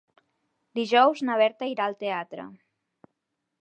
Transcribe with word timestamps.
Dijous 0.79 1.21
na 1.29 1.37
Berta 1.43 1.71
irà 1.75 1.87
al 1.89 1.99
teatre. 2.03 2.51